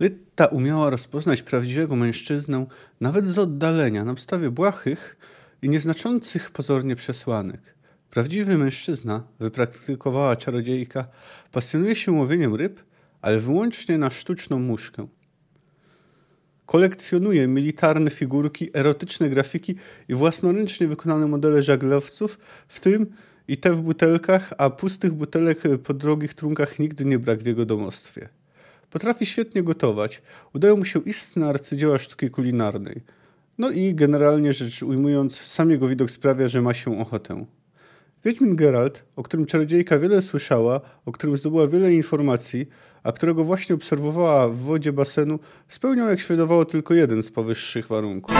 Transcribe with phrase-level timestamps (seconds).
[0.00, 2.66] Lytta umiała rozpoznać prawdziwego mężczyznę
[3.00, 5.16] nawet z oddalenia, na podstawie błahych
[5.62, 7.74] i nieznaczących pozornie przesłanek.
[8.10, 11.06] Prawdziwy mężczyzna, wypraktykowała czarodziejka,
[11.52, 12.80] pasjonuje się łowieniem ryb,
[13.22, 15.06] ale wyłącznie na sztuczną muszkę.
[16.66, 19.74] Kolekcjonuje militarne figurki, erotyczne grafiki
[20.08, 22.38] i własnoręcznie wykonane modele żaglowców,
[22.68, 23.06] w tym
[23.48, 27.66] i te w butelkach, a pustych butelek po drogich trunkach nigdy nie brak w jego
[27.66, 28.28] domostwie.
[28.94, 30.22] Potrafi świetnie gotować,
[30.52, 33.00] udają mu się istne arcydzieła sztuki kulinarnej.
[33.58, 37.46] No i generalnie rzecz ujmując, sam jego widok sprawia, że ma się ochotę.
[38.24, 42.66] Wiedźmin Geralt, o którym czarodziejka wiele słyszała, o którym zdobyła wiele informacji,
[43.02, 45.38] a którego właśnie obserwowała w wodzie basenu,
[45.68, 48.36] spełniał jak wydawało tylko jeden z powyższych warunków.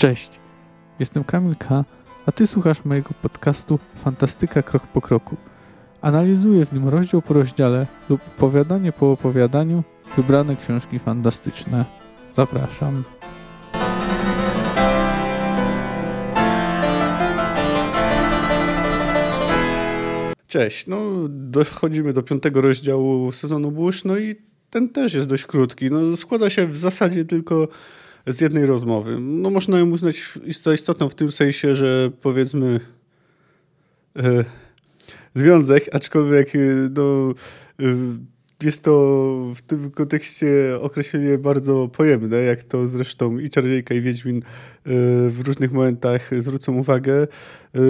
[0.00, 0.30] Cześć,
[0.98, 1.84] jestem Kamil K.,
[2.26, 5.36] a Ty słuchasz mojego podcastu Fantastyka Krok po Kroku.
[6.00, 9.84] Analizuję w nim rozdział po rozdziale lub opowiadanie po opowiadaniu
[10.16, 11.84] wybrane książki fantastyczne.
[12.36, 13.04] Zapraszam.
[20.46, 24.36] Cześć, no dochodzimy do piątego rozdziału sezonu Burz, no i
[24.70, 25.90] ten też jest dość krótki.
[25.90, 27.68] No, składa się w zasadzie tylko
[28.26, 29.16] z jednej rozmowy.
[29.20, 32.80] No można ją uznać za istotną w tym sensie, że powiedzmy
[34.16, 34.44] e,
[35.34, 36.58] związek, aczkolwiek e,
[36.96, 37.34] no,
[37.80, 37.84] e,
[38.62, 38.92] jest to
[39.54, 44.42] w tym kontekście określenie bardzo pojemne, jak to zresztą i Czarodziejka i Wiedźmin e,
[45.30, 47.26] w różnych momentach zwrócą uwagę.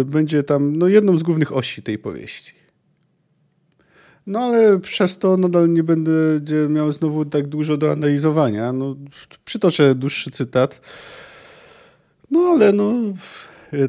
[0.07, 2.60] Będzie tam no, jedną z głównych osi tej powieści.
[4.27, 6.13] No ale przez to nadal nie będę
[6.69, 8.73] miał znowu tak dużo do analizowania.
[8.73, 8.97] No,
[9.45, 10.81] przytoczę dłuższy cytat.
[12.31, 12.93] No ale no,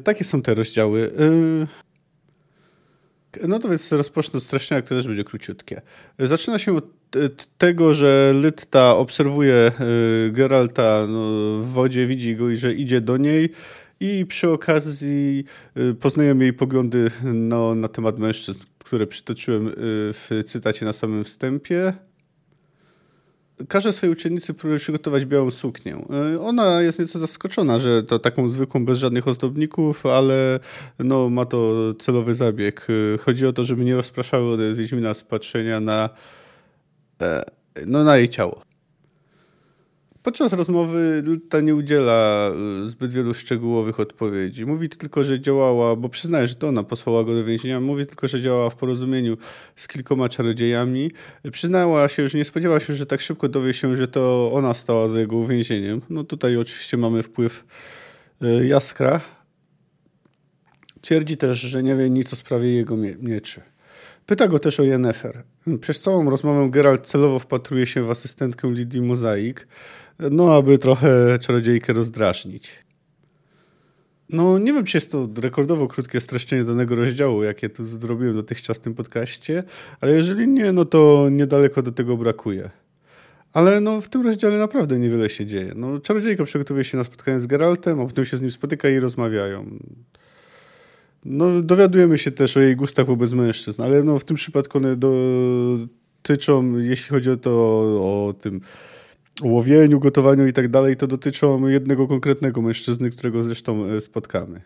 [0.03, 1.11] takie są te rozdziały.
[3.43, 5.81] E, no to więc rozpocznę od streszczenia, które też będzie króciutkie.
[6.19, 6.85] Zaczyna się od
[7.58, 9.71] tego, że Lytta obserwuje e,
[10.31, 13.49] Geralta no, w wodzie, widzi go i że idzie do niej
[13.99, 15.43] i przy okazji
[15.99, 19.73] poznajemy jej poglądy no, na temat mężczyzn, które przytoczyłem y,
[20.13, 21.93] w cytacie na samym wstępie.
[23.67, 26.05] Każe swojej uczennicy przygotować białą suknię.
[26.33, 30.59] Y, ona jest nieco zaskoczona, że to taką zwykłą, bez żadnych ozdobników, ale
[30.99, 32.87] no, ma to celowy zabieg.
[32.89, 36.09] Y, chodzi o to, żeby nie rozpraszały one Wiedźmina z patrzenia na,
[37.21, 37.43] e,
[37.85, 38.61] no, na jej ciało.
[40.23, 42.52] Podczas rozmowy ta nie udziela
[42.86, 44.65] y, zbyt wielu szczegółowych odpowiedzi.
[44.65, 48.27] Mówi tylko, że działała, bo przyznaje, że to ona posłała go do więzienia, mówi tylko,
[48.27, 49.37] że działała w porozumieniu
[49.76, 51.11] z kilkoma czarodziejami.
[51.52, 55.08] Przyznała się, że nie spodziewała się, że tak szybko dowie się, że to ona stała
[55.08, 56.02] za jego uwięzieniem.
[56.09, 57.65] No tutaj oczywiście mamy wpływ
[58.43, 59.21] y, Jaskra.
[61.02, 63.61] Twierdzi też, że nie wie nic o sprawie jego mieczy.
[64.31, 65.43] Pyta go też o Yennefer.
[65.81, 69.67] Przez całą rozmowę Geralt celowo wpatruje się w asystentkę Lidii Mozaik,
[70.19, 72.86] no aby trochę czarodziejkę rozdrażnić.
[74.30, 78.77] No nie wiem, czy jest to rekordowo krótkie streszczenie danego rozdziału, jakie tu zrobiłem dotychczas
[78.77, 79.64] w tym podcaście,
[80.02, 82.70] ale jeżeli nie, no to niedaleko do tego brakuje.
[83.53, 85.73] Ale no, w tym rozdziale naprawdę niewiele się dzieje.
[85.75, 88.99] No, czarodziejka przygotowuje się na spotkanie z Geraltem, a potem się z nim spotyka i
[88.99, 89.80] rozmawiają.
[91.26, 94.95] No, dowiadujemy się też o jej gustach wobec mężczyzn, ale no, w tym przypadku one
[94.95, 97.52] dotyczą, jeśli chodzi o to,
[98.02, 98.61] o tym
[99.42, 104.61] łowieniu, gotowaniu i tak dalej, to dotyczą jednego konkretnego mężczyzny, którego zresztą e, spotkamy.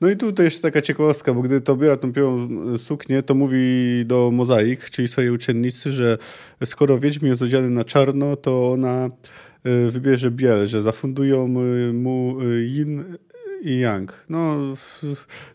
[0.00, 3.34] No i tutaj jest taka ciekawostka, bo gdy to biera tą białą e, suknię, to
[3.34, 3.58] mówi
[4.06, 6.18] do Mozaik, czyli swojej uczennicy, że
[6.64, 9.08] skoro Wiedźmin jest odziany na czarno, to ona
[9.64, 11.48] e, wybierze biel, że zafundują
[11.92, 13.04] mu yin
[13.64, 14.24] i Yang.
[14.28, 14.56] No,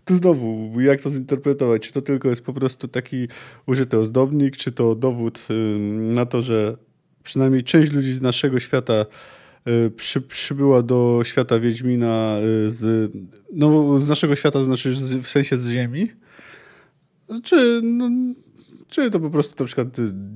[0.06, 1.82] tu znowu, jak to zinterpretować?
[1.82, 3.28] Czy to tylko jest po prostu taki
[3.66, 5.48] użyty ozdobnik, czy to dowód
[5.90, 6.78] na to, że
[7.24, 9.06] przynajmniej część ludzi z naszego świata
[9.68, 12.38] y, przy, przybyła do świata Wiedźmina
[12.68, 13.12] y, z,
[13.54, 16.12] no, z naszego świata, znaczy w sensie z Ziemi.
[17.44, 18.10] Czy no,
[18.90, 19.88] czy to po prostu na przykład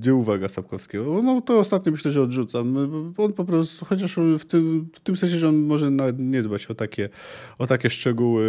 [0.06, 1.22] nie uwaga Sapkowskiego.
[1.22, 2.76] No to ostatnio myślę, że odrzucam.
[3.16, 6.66] On po prostu, chociaż w tym, w tym sensie, że on może nawet nie dbać
[6.66, 7.08] o takie,
[7.58, 8.44] o takie szczegóły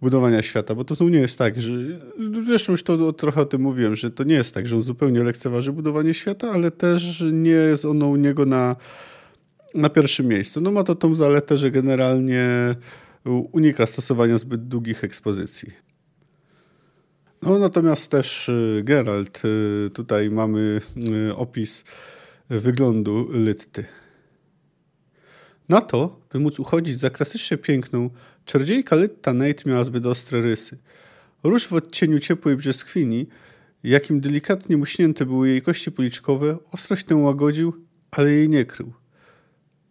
[0.00, 1.72] budowania świata, bo to nie jest tak, że
[2.46, 5.22] zresztą już to trochę o tym mówiłem, że to nie jest tak, że on zupełnie
[5.22, 8.76] lekceważy budowanie świata, ale też nie jest ono u niego na,
[9.74, 10.60] na pierwszym miejscu.
[10.60, 12.74] No ma to tą zaletę, że generalnie
[13.52, 15.91] unika stosowania zbyt długich ekspozycji.
[17.42, 20.80] No natomiast też y, Geralt, y, tutaj mamy
[21.28, 21.84] y, opis
[22.48, 23.84] wyglądu Lytty.
[25.68, 28.10] Na to, by móc uchodzić za klasycznie piękną,
[28.44, 30.78] czarodziejka Lytta Nate miała zbyt ostre rysy.
[31.44, 33.26] Róż w odcieniu ciepłej brzeskwini,
[33.84, 37.72] jakim delikatnie muśnięte były jej kości policzkowe, ostrość tę łagodził,
[38.10, 38.92] ale jej nie krył.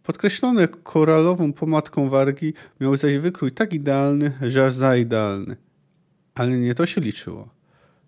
[0.02, 5.56] Podkreślone koralową pomadką wargi miał zaś wykrój tak idealny, że aż za idealny.
[6.34, 7.48] Ale nie to się liczyło.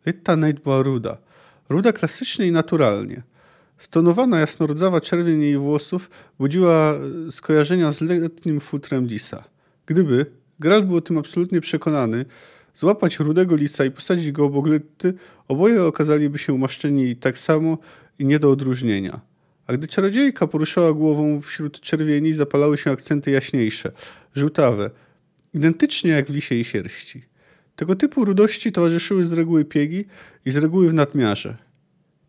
[0.07, 1.17] Lytta Nate była ruda.
[1.69, 3.23] Ruda klasycznie i naturalnie–
[3.79, 9.45] Stonowana jasnordzawa czerwień jej włosów budziła e, skojarzenia z letnim futrem lisa.
[9.87, 10.27] Gdyby,
[10.61, 12.25] Gral był o tym absolutnie przekonany,
[12.75, 15.15] złapać rudego lisa i posadzić go obok Lytty,
[15.49, 17.79] oboje okazaliby się umaszczeni tak samo
[18.19, 19.21] i nie do odróżnienia.
[19.67, 23.93] A gdy czarodziejka poruszała głową wśród czerwieni, zapalały się akcenty jaśniejsze,
[24.35, 24.91] żółtawe,
[25.55, 27.23] identycznie jak w lisiej sierści.
[27.77, 30.05] Tego typu rudości towarzyszyły z reguły piegi
[30.47, 31.57] i z reguły w nadmiarze.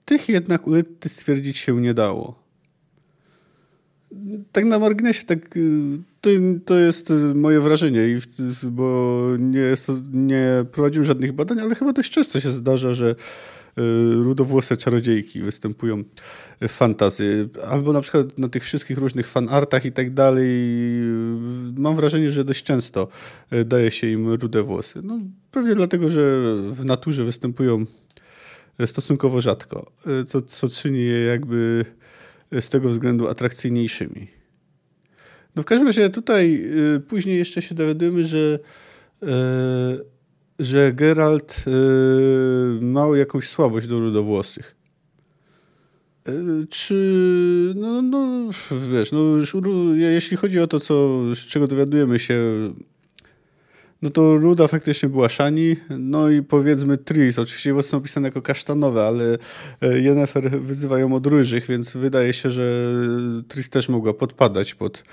[0.05, 2.45] Tych jednak Uletty stwierdzić się nie dało.
[4.51, 5.61] Tak na marginesie, tak, y,
[6.21, 6.29] to,
[6.65, 8.01] to jest moje wrażenie,
[8.63, 9.73] bo nie,
[10.13, 13.15] nie prowadziłem żadnych badań, ale chyba dość często się zdarza, że y,
[14.23, 16.03] rudowłose czarodziejki występują
[16.61, 17.49] w fantazy.
[17.67, 20.49] Albo na przykład na tych wszystkich różnych fanartach i tak dalej.
[21.77, 23.07] Mam wrażenie, że dość często
[23.53, 24.99] y, daje się im rude włosy.
[25.03, 25.19] No,
[25.51, 26.21] pewnie dlatego, że
[26.71, 27.85] w naturze występują
[28.85, 29.91] stosunkowo rzadko,
[30.21, 31.85] y, co, co czyni je jakby
[32.51, 34.27] z tego względu atrakcyjniejszymi.
[35.55, 38.59] No w każdym razie tutaj y, później jeszcze się dowiadujemy, że,
[39.23, 39.27] y,
[40.59, 41.65] że Geralt
[42.81, 44.75] miał jakąś słabość do rudowłosych.
[46.69, 48.49] Czy, no, no
[48.91, 49.19] wiesz, no,
[49.95, 52.43] jeśli chodzi o to, co, z czego dowiadujemy się
[54.01, 59.07] no to ruda faktycznie była Shani, no i powiedzmy Tris, oczywiście są opisane jako kasztanowe,
[59.07, 59.37] ale
[59.81, 62.93] e, Yennefer wyzywa ją od ryżych, więc wydaje się, że
[63.47, 65.03] Tris też mogła podpadać pod,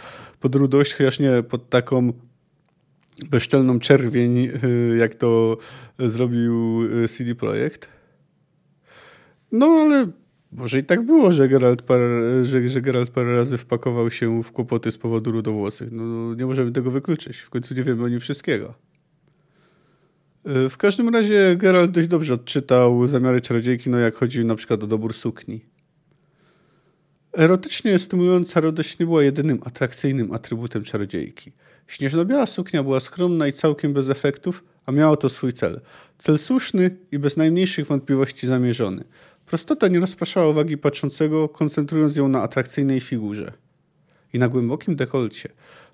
[0.41, 2.13] pod rudość, chociaż nie pod taką
[3.31, 4.51] bezczelną czerwień, e,
[4.97, 5.59] jak to
[5.99, 7.89] zrobił e, CD Projekt.
[9.53, 10.11] No ale
[10.53, 14.53] może i tak było, że Geralt parę, że, że Geralt parę razy wpakował się w
[14.53, 15.93] kłopoty z powodu rudowłosych.
[15.93, 17.39] No, nie możemy tego wykluczyć.
[17.39, 18.75] W końcu nie wiemy o nim wszystkiego.
[20.45, 24.87] W każdym razie Geralt dość dobrze odczytał zamiary czarodziejki, no jak chodzi na przykład o
[24.87, 25.65] dobór sukni.
[27.33, 31.53] Erotycznie stymulująca radość nie była jedynym atrakcyjnym atrybutem czarodziejki.
[31.93, 35.81] Śnieżno-biała suknia była skromna i całkiem bez efektów, a miała to swój cel.
[36.19, 39.05] Cel słuszny i bez najmniejszych wątpliwości zamierzony–
[39.53, 43.53] Prostota nie rozpraszała uwagi patrzącego, koncentrując ją na atrakcyjnej figurze
[44.33, 45.49] i na głębokim dekolcie.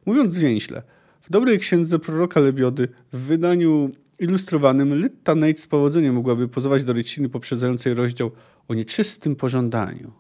[0.07, 0.83] Mówiąc zwięźle,
[1.21, 6.93] w dobrej księdze proroka Lebiody w wydaniu ilustrowanym Lytta Nate z powodzeniem mogłaby pozować do
[6.93, 8.31] ryciny poprzedzającej rozdział
[8.69, 10.13] o nieczystym pożądaniu.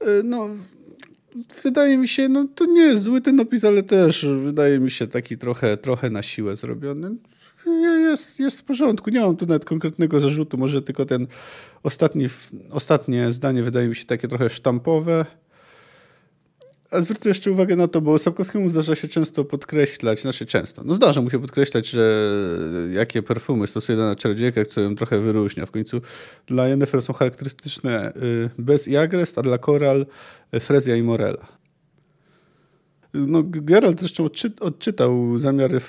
[0.00, 0.48] E, no,
[1.64, 5.06] wydaje mi się, no to nie jest zły ten opis, ale też wydaje mi się
[5.06, 7.16] taki trochę, trochę na siłę zrobiony
[8.14, 9.10] jest, jest w porządku.
[9.10, 11.26] Nie mam tu nawet konkretnego zarzutu, może tylko ten
[11.82, 12.26] ostatni,
[12.70, 15.26] ostatnie zdanie wydaje mi się takie trochę sztampowe.
[16.94, 20.94] A zwrócę jeszcze uwagę na to, bo Sapkowskiemu zdarza się często podkreślać, znaczy często, no
[20.94, 22.30] zdarza mu się podkreślać, że
[22.92, 25.66] jakie perfumy stosuje dana czarodziejka, co ją trochę wyróżnia.
[25.66, 26.00] W końcu
[26.46, 30.06] dla Yennefer są charakterystyczne y, Bez i Agrest, a dla Koral
[30.54, 31.46] y, Frezja i Morela.
[33.14, 34.28] No, Geralt zresztą
[34.60, 35.80] odczytał zamiary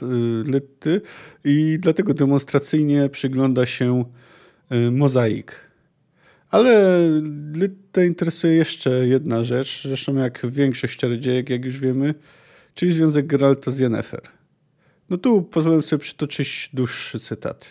[0.45, 1.01] Lytty
[1.43, 4.05] i dlatego demonstracyjnie przygląda się
[4.71, 5.64] y, mozaik.
[6.55, 6.99] Ale
[7.55, 12.13] Lyttę interesuje jeszcze jedna rzecz, zresztą jak większość czarodziejek, jak już wiemy,
[12.73, 14.21] czyli związek Geralta z Yennefer.
[15.09, 17.65] No tu pozwolę sobie przytoczyć dłuższy cytat.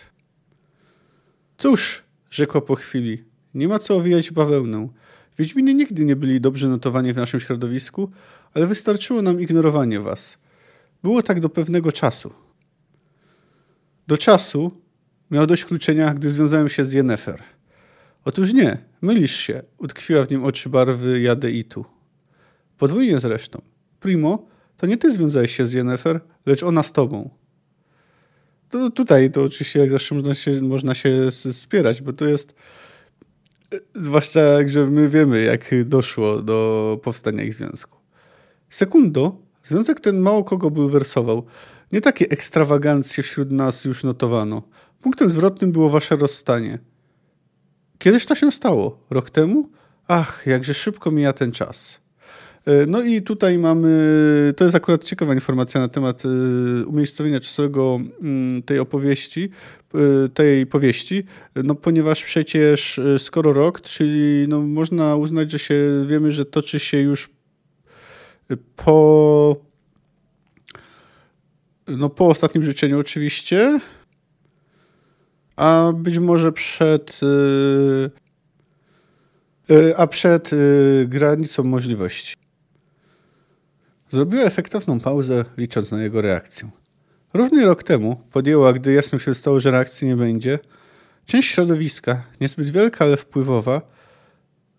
[1.57, 3.23] Cóż, rzekła po chwili,
[3.53, 4.89] nie ma co owijać bawełną.
[5.37, 8.11] Wiedźminy nigdy nie byli dobrze notowani w naszym środowisku,
[8.53, 10.37] ale wystarczyło nam ignorowanie was.
[11.03, 12.33] Było tak do pewnego czasu.
[14.07, 14.71] Do czasu
[15.31, 17.54] miał dość kluczenia, gdy związałem się z Yennefer.
[18.25, 21.85] Otóż nie, mylisz się, utkwiła w nim oczy barwy Jadeitu.
[22.77, 23.61] Podwójnie zresztą.
[23.99, 24.45] Primo,
[24.77, 27.29] to nie ty związałeś się z Yennefer, lecz ona z tobą.
[28.69, 32.55] To tutaj to oczywiście jak zawsze można się, można się spierać, bo to jest
[33.95, 37.99] Zwłaszcza, że my wiemy, jak doszło do powstania ich związku.
[38.69, 41.45] Sekundo, związek ten mało kogo bulwersował.
[41.91, 44.63] Nie takie ekstrawagancje wśród nas już notowano.
[45.01, 46.79] Punktem zwrotnym było wasze rozstanie.
[47.97, 48.99] Kiedyś to się stało?
[49.09, 49.69] Rok temu?
[50.07, 52.05] Ach, jakże szybko mija ten czas.
[52.65, 57.99] E, no i tutaj mamy, to jest akurat ciekawa informacja na temat e, umiejscowienia czasowego
[58.21, 59.49] mm, tej opowieści,
[59.93, 61.23] e, tej powieści,
[61.55, 66.97] no ponieważ przecież skoro rok, czyli no można uznać, że się wiemy, że toczy się
[66.97, 67.29] już
[68.75, 69.55] Po,
[71.87, 73.79] no, po ostatnim życzeniu oczywiście,
[75.55, 77.19] a być może przed
[79.97, 80.51] a przed
[81.05, 82.35] granicą możliwości.
[84.09, 86.69] Zrobiła efektowną pauzę, licząc na jego reakcję.
[87.33, 90.59] Równy rok temu podjęła, gdy jasno się stało, że reakcji nie będzie,
[91.25, 93.81] część środowiska, niezbyt wielka, ale wpływowa,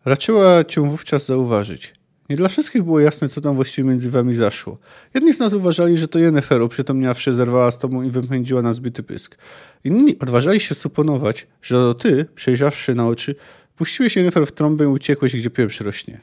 [0.04, 1.95] raczyła cię wówczas zauważyć.
[2.30, 4.78] Nie dla wszystkich było jasne, co tam właściwie między wami zaszło.
[5.14, 9.02] Jedni z nas uważali, że to Jennifer uprzytomniawszy zerwała z tobą i wypędziła na zbyty
[9.02, 9.37] pysk.
[9.85, 13.35] Inni odważali się suponować, że to ty, przejrzawszy na oczy,
[13.76, 16.21] puściłeś Jennifer w trąbę i uciekłeś, gdzie pieprz rośnie.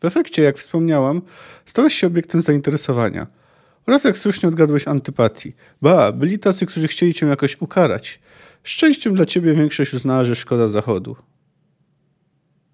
[0.00, 1.22] W efekcie, jak wspomniałam,
[1.66, 3.26] stałeś się obiektem zainteresowania.
[3.86, 5.52] Oraz jak słusznie odgadłeś antypatii.
[5.82, 8.20] Ba, byli tacy, którzy chcieli cię jakoś ukarać.
[8.62, 11.16] Szczęściem dla ciebie większość uznała, że szkoda zachodu.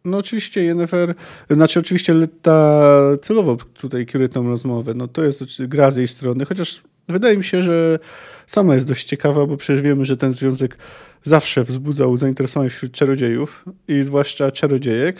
[0.04, 1.14] No oczywiście Jennifer,
[1.50, 4.94] znaczy oczywiście Letta celowo tutaj kieruje tę rozmowę.
[4.94, 7.98] No to jest gra z jej strony, chociaż wydaje mi się, że
[8.46, 10.78] sama jest dość ciekawa, bo przecież wiemy, że ten związek
[11.22, 15.16] zawsze wzbudzał zainteresowanie wśród czarodziejów i zwłaszcza czarodziejek.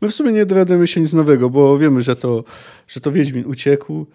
[0.00, 2.44] My w sumie nie dowiadujemy się nic nowego, bo wiemy, że to,
[2.88, 4.06] że to Wiedźmin uciekł.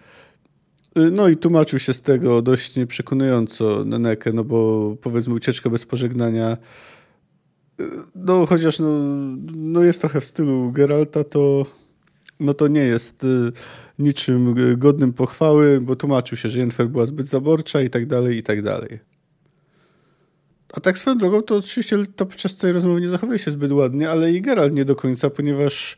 [1.12, 6.56] No i tłumaczył się z tego dość nieprzekonująco Nenekę, no bo powiedzmy ucieczka bez pożegnania
[8.14, 8.88] no chociaż no,
[9.56, 11.66] no jest trochę w stylu Geralta, to
[12.40, 13.52] no to nie jest y,
[13.98, 18.42] niczym godnym pochwały, bo tłumaczył się, że Jennifer była zbyt zaborcza i tak dalej, i
[18.42, 18.98] tak dalej.
[20.72, 24.10] A tak swoją drogą, to oczywiście to podczas tej rozmowy nie zachowuje się zbyt ładnie,
[24.10, 25.96] ale i Geralt nie do końca, ponieważ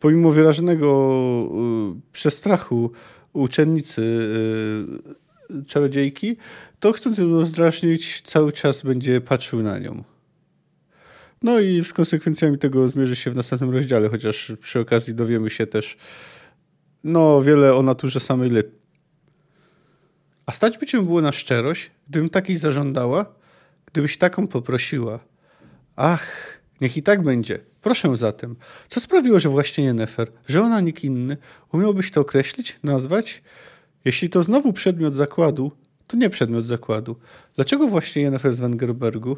[0.00, 1.48] pomimo wyrażonego
[1.96, 2.90] y, przestrachu
[3.32, 4.02] uczennicy
[5.50, 6.36] y, czarodziejki,
[6.80, 10.04] to chcąc ją zdrażnić, cały czas będzie patrzył na nią.
[11.42, 15.66] No i z konsekwencjami tego zmierzy się w następnym rozdziale, chociaż przy okazji dowiemy się
[15.66, 15.96] też
[17.04, 18.66] no wiele o naturze samej Lit.
[20.46, 23.34] A stać by cię było na szczerość, gdybym takiej zażądała?
[23.86, 25.20] Gdybyś taką poprosiła?
[25.96, 27.58] Ach, niech i tak będzie.
[27.82, 28.56] Proszę zatem.
[28.88, 31.36] Co sprawiło, że właśnie Jennefer, że ona nikt inny?
[31.72, 33.42] Umiałbyś to określić, nazwać?
[34.04, 35.72] Jeśli to znowu przedmiot zakładu,
[36.06, 37.16] to nie przedmiot zakładu.
[37.54, 39.36] Dlaczego właśnie Jennefer z Wengerbergu?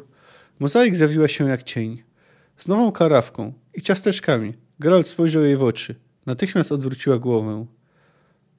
[0.59, 2.03] Mozaik zjawiła się jak cień.
[2.57, 4.53] Z nową karawką i ciasteczkami.
[4.79, 5.95] Geralt spojrzał jej w oczy.
[6.25, 7.65] Natychmiast odwróciła głowę.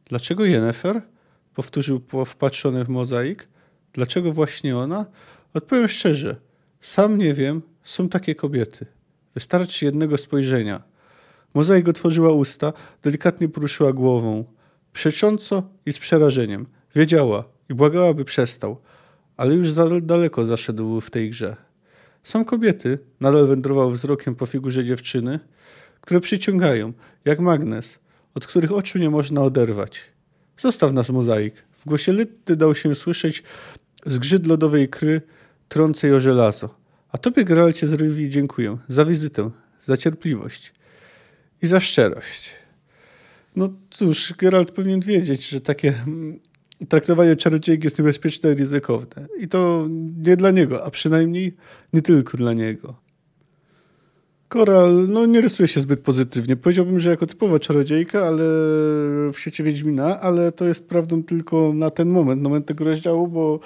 [0.04, 1.02] Dlaczego Jennefer?
[1.54, 3.48] Powtórzył wpatrzony w mozaik.
[3.92, 5.06] Dlaczego właśnie ona?
[5.54, 6.36] Odpowiem szczerze.
[6.80, 7.62] Sam nie wiem.
[7.84, 8.86] Są takie kobiety.
[9.34, 10.82] Wystarczy jednego spojrzenia.
[11.54, 12.72] Mozaik otworzyła usta,
[13.02, 14.44] delikatnie poruszyła głową.
[14.92, 16.66] Przecząco i z przerażeniem.
[16.94, 18.80] Wiedziała i błagała, by przestał.
[19.36, 21.56] Ale już za daleko zaszedł w tej grze.
[22.22, 25.40] Są kobiety, nadal wędrował wzrokiem po figurze dziewczyny,
[26.00, 26.92] które przyciągają,
[27.24, 27.98] jak magnes,
[28.34, 30.00] od których oczu nie można oderwać.
[30.58, 31.54] Zostaw nas, mozaik.
[31.72, 33.42] W głosie Lytty dał się słyszeć
[34.06, 35.22] zgrzyt lodowej kry,
[35.68, 36.74] trącej o żelazo.
[37.12, 39.50] A tobie, Geralcie z Rywii, dziękuję za wizytę,
[39.80, 40.72] za cierpliwość
[41.62, 42.50] i za szczerość.
[43.56, 46.04] No cóż, Geralt powinien wiedzieć, że takie
[46.88, 49.26] traktowanie czarodziejek jest niebezpieczne i ryzykowne.
[49.38, 49.86] I to
[50.16, 51.56] nie dla niego, a przynajmniej
[51.92, 52.94] nie tylko dla niego.
[54.48, 56.56] Koral no, nie rysuje się zbyt pozytywnie.
[56.56, 58.44] Powiedziałbym, że jako typowa czarodziejka, ale
[59.32, 63.60] w świecie Wiedźmina, ale to jest prawdą tylko na ten moment, moment tego rozdziału, bo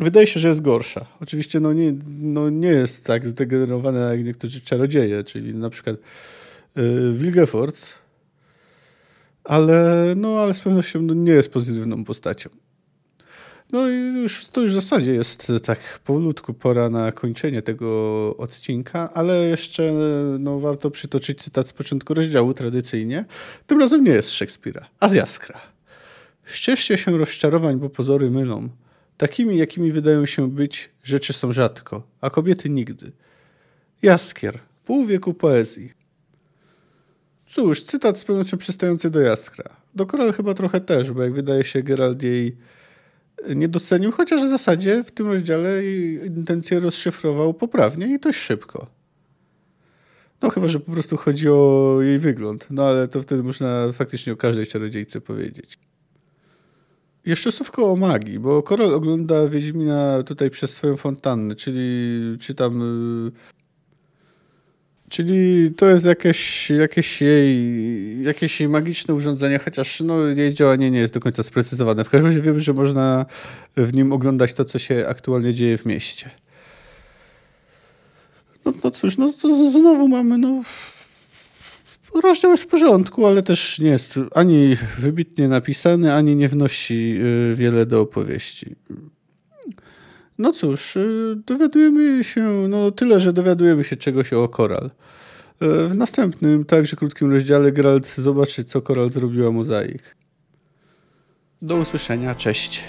[0.00, 1.06] wydaje się, że jest gorsza.
[1.20, 5.96] Oczywiście no nie, no nie jest tak zdegenerowana jak niektórzy czarodzieje, czyli na przykład
[6.76, 7.99] yy, Wilgefortz,
[9.44, 12.50] ale, no, ale z pewnością no, nie jest pozytywną postacią.
[13.72, 19.10] No i już, to już w zasadzie jest tak powolutku pora na kończenie tego odcinka,
[19.14, 19.92] ale jeszcze
[20.38, 23.24] no, warto przytoczyć cytat z początku rozdziału tradycyjnie.
[23.66, 25.60] Tym razem nie jest Szekspira, a z Jaskra.
[26.44, 28.68] Ścieżcie się rozczarowań, bo pozory mylą.
[29.16, 33.12] Takimi, jakimi wydają się być, rzeczy są rzadko, a kobiety nigdy.
[34.02, 35.99] Jaskier, pół wieku poezji.
[37.50, 39.76] Cóż, cytat z pewnością przystający do Jaskra.
[39.94, 42.56] Do Koral chyba trochę też, bo jak wydaje się Gerald jej
[43.48, 45.86] nie docenił, chociaż w zasadzie w tym rozdziale
[46.26, 48.86] intencje rozszyfrował poprawnie i dość szybko.
[50.42, 52.66] No chyba, że po prostu chodzi o jej wygląd.
[52.70, 55.78] No ale to wtedy można faktycznie o każdej czarodziejce powiedzieć.
[57.26, 62.82] Jeszcze słówko o magii, bo Koral ogląda Wiedźmina tutaj przez swoją fontannę, czyli czytam
[65.10, 70.98] Czyli to jest jakieś, jakieś, jej, jakieś jej magiczne urządzenie, chociaż no, jej działanie nie
[70.98, 72.04] jest do końca sprecyzowane.
[72.04, 73.26] W każdym razie wiemy, że można
[73.76, 76.30] w nim oglądać to, co się aktualnie dzieje w mieście.
[78.64, 80.62] No, no cóż, no to znowu mamy no,
[82.14, 87.18] rozdział jest w porządku, ale też nie jest ani wybitnie napisany, ani nie wnosi
[87.52, 88.76] y, wiele do opowieści.
[90.40, 94.90] No cóż, y, dowiadujemy się, no tyle, że dowiadujemy się czegoś o Koral.
[95.62, 100.16] Y, w następnym, także krótkim rozdziale Geralt zobaczy, co Koral zrobiła mozaik.
[101.62, 102.84] Do usłyszenia, cześć.